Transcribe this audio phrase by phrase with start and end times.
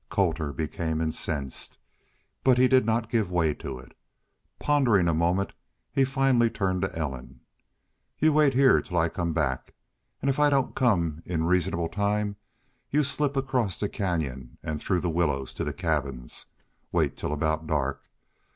[0.09, 1.77] Colter became incensed,
[2.43, 3.95] but he did not give way to it.
[4.57, 5.53] Pondering a moment,
[5.91, 7.41] he finally turned to Ellen.
[8.17, 9.75] "Y'u wait heah till I come back.
[10.19, 12.37] An' if I don't come in reasonable time
[12.89, 16.47] y'u slip across the canyon an' through the willows to the cabins.
[16.91, 18.01] Wait till aboot dark."